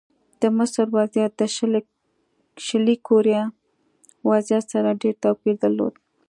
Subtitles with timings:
[0.41, 1.41] د مصر وضعیت د
[2.65, 3.43] شلي کوریا
[4.29, 5.93] وضعیت سره ډېر توپیر درلود.